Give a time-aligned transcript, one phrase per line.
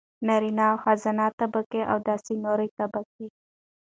[0.27, 3.27] نارينه او ښځينه طبقې او داسې نورې طبقې.